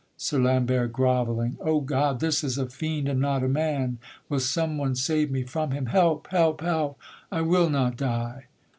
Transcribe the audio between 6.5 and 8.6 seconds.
help! I will not die.